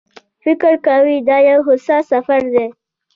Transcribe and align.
فکر 0.43 0.73
کوي 0.87 1.15
دا 1.27 1.37
یو 1.49 1.59
هوسا 1.67 1.97
سفر 2.11 2.41
دی. 2.53 2.65